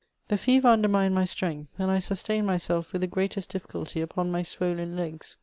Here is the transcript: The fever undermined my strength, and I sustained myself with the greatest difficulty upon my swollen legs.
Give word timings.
The 0.29 0.37
fever 0.39 0.67
undermined 0.69 1.13
my 1.13 1.25
strength, 1.25 1.69
and 1.77 1.91
I 1.91 1.99
sustained 1.99 2.47
myself 2.47 2.91
with 2.91 3.01
the 3.01 3.07
greatest 3.07 3.49
difficulty 3.49 4.01
upon 4.01 4.31
my 4.31 4.41
swollen 4.41 4.95
legs. 4.95 5.37